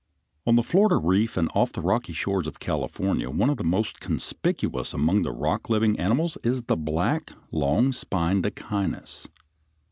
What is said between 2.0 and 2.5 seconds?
shores